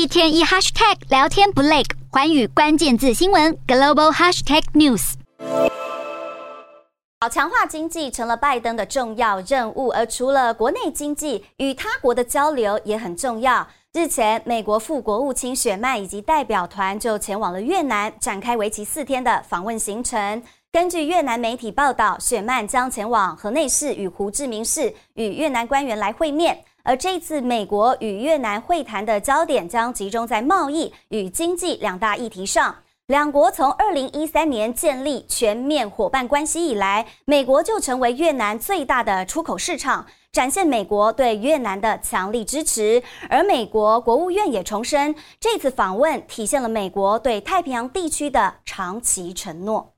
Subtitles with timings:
[0.00, 5.12] 一天一 hashtag 聊天不累，寰宇关键字新闻 global hashtag news。
[7.20, 13.68] 好，强化经济成了拜登的重要任务，而除了国内经济，与他国的交流也很重要。
[13.92, 20.42] 日前，美国副国务卿雪曼以及代表团就前往了越南，展开为期四天的访问行程。
[20.72, 26.62] 根据越南媒体报道，雪曼将前往河内市与胡志明市与越南官员来会面。
[26.84, 32.72] 而这次美国与越南会谈的焦点将集中在贸易与经济两大议题上。
[33.08, 43.02] 两国从二零一三年建立全面伙伴关系以来，美国就成为越南最大的出口市场，展现美国对越南的强力支持。
[43.28, 49.94] 而美国国务院也重申，这次访问体现了美国对太平洋地区的长期承诺。